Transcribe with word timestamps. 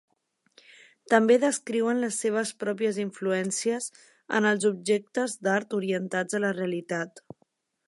També 1.13 1.35
descriuen 1.43 2.01
les 2.03 2.17
seves 2.25 2.53
pròpies 2.63 2.97
influències 3.03 3.91
en 4.39 4.49
els 4.53 4.67
objectes 4.73 5.39
d'art 5.49 5.79
orientats 5.83 6.39
a 6.41 6.45
la 6.49 6.53
realitat. 6.61 7.25